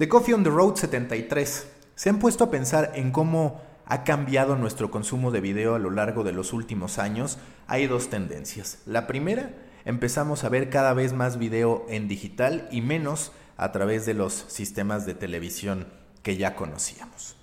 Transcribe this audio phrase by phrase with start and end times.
[0.00, 1.68] The Coffee on the Road 73.
[1.94, 5.90] ¿Se han puesto a pensar en cómo ha cambiado nuestro consumo de video a lo
[5.90, 7.36] largo de los últimos años?
[7.66, 8.78] Hay dos tendencias.
[8.86, 9.50] La primera,
[9.84, 14.46] empezamos a ver cada vez más video en digital y menos a través de los
[14.48, 15.86] sistemas de televisión
[16.22, 17.36] que ya conocíamos.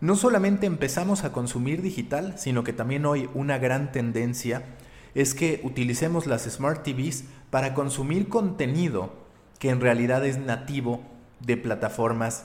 [0.00, 4.62] No solamente empezamos a consumir digital, sino que también hoy una gran tendencia
[5.14, 9.12] es que utilicemos las Smart TVs para consumir contenido
[9.58, 11.11] que en realidad es nativo
[11.44, 12.44] de plataformas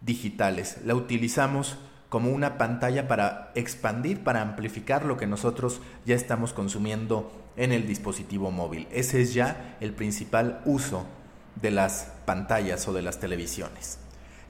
[0.00, 0.78] digitales.
[0.84, 1.78] La utilizamos
[2.08, 7.86] como una pantalla para expandir, para amplificar lo que nosotros ya estamos consumiendo en el
[7.86, 8.86] dispositivo móvil.
[8.92, 11.06] Ese es ya el principal uso
[11.60, 13.98] de las pantallas o de las televisiones.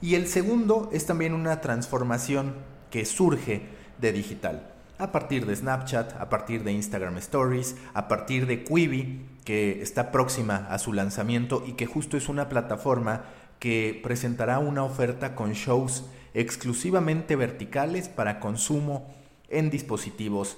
[0.01, 2.55] Y el segundo es también una transformación
[2.91, 3.61] que surge
[3.99, 4.69] de digital.
[4.97, 10.11] A partir de Snapchat, a partir de Instagram Stories, a partir de Quibi, que está
[10.11, 13.23] próxima a su lanzamiento y que justo es una plataforma
[13.63, 16.03] que presentará una oferta con shows
[16.33, 19.07] exclusivamente verticales para consumo
[19.47, 20.57] en dispositivos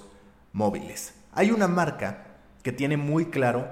[0.52, 1.14] móviles.
[1.30, 2.26] Hay una marca
[2.64, 3.68] que tiene muy claro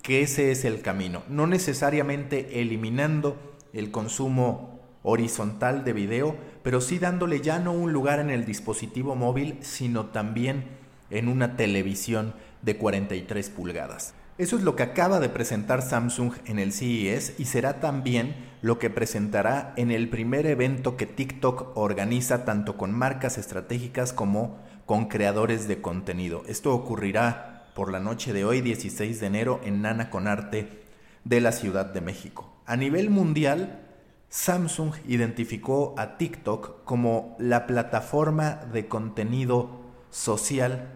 [0.00, 3.36] que ese es el camino, no necesariamente eliminando
[3.74, 9.14] el consumo horizontal de video, pero sí dándole ya no un lugar en el dispositivo
[9.14, 10.64] móvil, sino también
[11.10, 14.14] en una televisión de 43 pulgadas.
[14.40, 18.78] Eso es lo que acaba de presentar Samsung en el CES y será también lo
[18.78, 25.08] que presentará en el primer evento que TikTok organiza tanto con marcas estratégicas como con
[25.08, 26.42] creadores de contenido.
[26.48, 30.84] Esto ocurrirá por la noche de hoy, 16 de enero, en Nana con Arte
[31.24, 32.50] de la Ciudad de México.
[32.64, 33.82] A nivel mundial,
[34.30, 40.88] Samsung identificó a TikTok como la plataforma de contenido social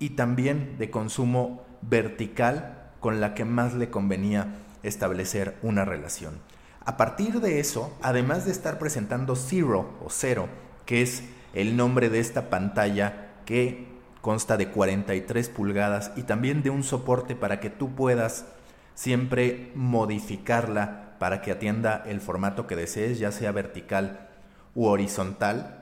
[0.00, 6.40] y también de consumo vertical con la que más le convenía establecer una relación.
[6.84, 10.48] A partir de eso, además de estar presentando Zero o Cero,
[10.86, 13.86] que es el nombre de esta pantalla que
[14.20, 18.46] consta de 43 pulgadas y también de un soporte para que tú puedas
[18.94, 24.28] siempre modificarla para que atienda el formato que desees, ya sea vertical
[24.74, 25.77] u horizontal,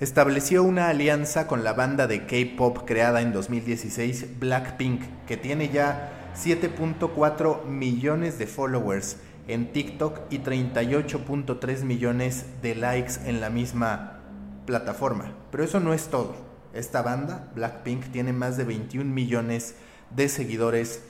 [0.00, 6.32] estableció una alianza con la banda de K-Pop creada en 2016, Blackpink, que tiene ya
[6.36, 9.16] 7.4 millones de followers
[9.48, 14.20] en TikTok y 38.3 millones de likes en la misma
[14.66, 15.34] plataforma.
[15.50, 16.36] Pero eso no es todo.
[16.74, 19.74] Esta banda, Blackpink, tiene más de 21 millones
[20.14, 21.02] de seguidores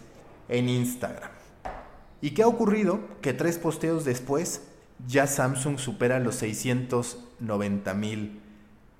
[0.48, 1.30] en Instagram.
[2.22, 3.00] ¿Y qué ha ocurrido?
[3.20, 4.62] Que tres posteos después
[5.06, 8.40] ya Samsung supera los 690 mil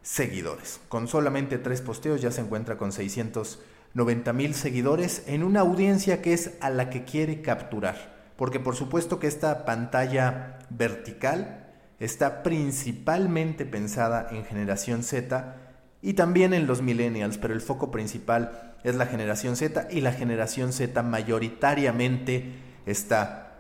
[0.09, 0.81] seguidores.
[0.89, 6.33] Con solamente tres posteos ya se encuentra con 690 mil seguidores en una audiencia que
[6.33, 8.17] es a la que quiere capturar.
[8.37, 11.67] Porque por supuesto que esta pantalla vertical
[12.01, 15.57] está principalmente pensada en generación Z
[16.01, 20.13] y también en los millennials, pero el foco principal es la generación Z y la
[20.13, 22.55] generación Z mayoritariamente
[22.87, 23.59] está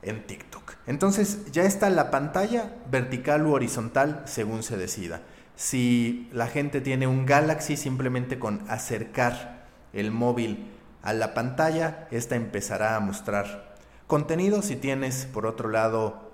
[0.00, 0.76] en TikTok.
[0.86, 5.20] Entonces ya está la pantalla vertical u horizontal según se decida.
[5.56, 10.66] Si la gente tiene un Galaxy, simplemente con acercar el móvil
[11.02, 13.76] a la pantalla, esta empezará a mostrar
[14.06, 14.62] contenido.
[14.62, 16.30] Si tienes, por otro lado,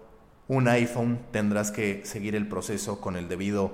[0.48, 3.72] un iPhone, tendrás que seguir el proceso con el debido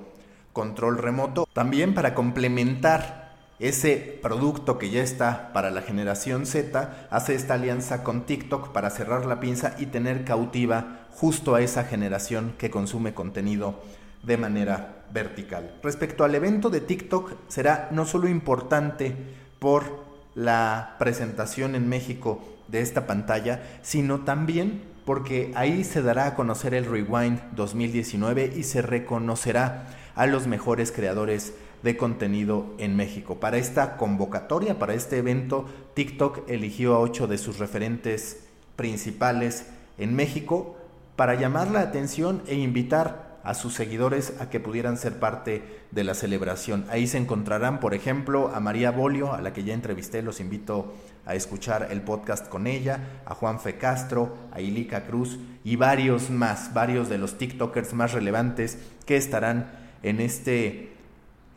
[0.52, 1.46] control remoto.
[1.52, 3.26] También para complementar
[3.58, 8.90] ese producto que ya está para la generación Z, hace esta alianza con TikTok para
[8.90, 13.80] cerrar la pinza y tener cautiva justo a esa generación que consume contenido
[14.26, 15.78] de manera vertical.
[15.82, 19.14] Respecto al evento de TikTok, será no solo importante
[19.58, 20.04] por
[20.34, 26.74] la presentación en México de esta pantalla, sino también porque ahí se dará a conocer
[26.74, 31.54] el Rewind 2019 y se reconocerá a los mejores creadores
[31.84, 33.38] de contenido en México.
[33.38, 38.44] Para esta convocatoria, para este evento, TikTok eligió a ocho de sus referentes
[38.74, 39.66] principales
[39.96, 40.76] en México
[41.14, 45.62] para llamar la atención e invitar a sus seguidores a que pudieran ser parte
[45.92, 46.84] de la celebración.
[46.90, 50.92] Ahí se encontrarán, por ejemplo, a María Bolio, a la que ya entrevisté, los invito
[51.24, 56.28] a escuchar el podcast con ella, a Juan Fe Castro, a Ilika Cruz y varios
[56.28, 59.70] más, varios de los TikTokers más relevantes que estarán
[60.02, 60.92] en este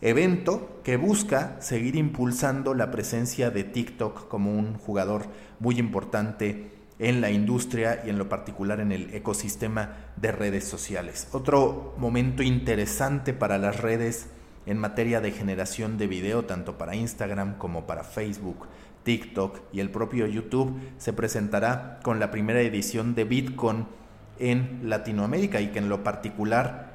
[0.01, 5.23] evento que busca seguir impulsando la presencia de TikTok como un jugador
[5.59, 11.27] muy importante en la industria y en lo particular en el ecosistema de redes sociales.
[11.31, 14.27] Otro momento interesante para las redes
[14.65, 18.67] en materia de generación de video, tanto para Instagram como para Facebook,
[19.03, 23.87] TikTok y el propio YouTube, se presentará con la primera edición de Bitcoin
[24.37, 26.93] en Latinoamérica y que en lo particular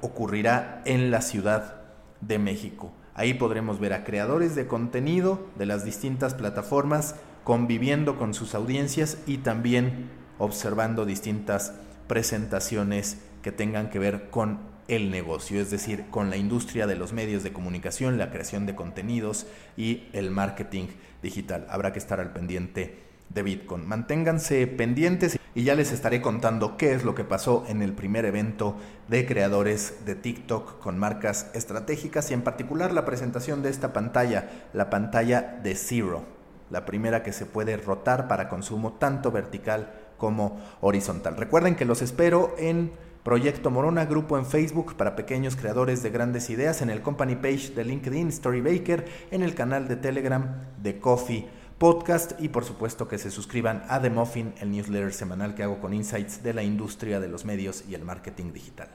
[0.00, 1.82] ocurrirá en la Ciudad
[2.20, 2.92] de México.
[3.16, 7.14] Ahí podremos ver a creadores de contenido de las distintas plataformas
[7.44, 11.72] conviviendo con sus audiencias y también observando distintas
[12.08, 17.14] presentaciones que tengan que ver con el negocio, es decir, con la industria de los
[17.14, 19.46] medios de comunicación, la creación de contenidos
[19.78, 20.88] y el marketing
[21.22, 21.66] digital.
[21.70, 23.86] Habrá que estar al pendiente de Bitcoin.
[23.86, 28.24] Manténganse pendientes y ya les estaré contando qué es lo que pasó en el primer
[28.24, 28.76] evento
[29.08, 34.50] de creadores de TikTok con marcas estratégicas y en particular la presentación de esta pantalla,
[34.72, 36.24] la pantalla de Zero,
[36.70, 41.36] la primera que se puede rotar para consumo tanto vertical como horizontal.
[41.36, 42.92] Recuerden que los espero en
[43.22, 47.72] Proyecto Morona, grupo en Facebook para pequeños creadores de grandes ideas, en el company page
[47.74, 53.18] de LinkedIn, Storybaker, en el canal de Telegram de Coffee Podcast y por supuesto que
[53.18, 57.20] se suscriban a The Muffin, el newsletter semanal que hago con insights de la industria
[57.20, 58.88] de los medios y el marketing digital.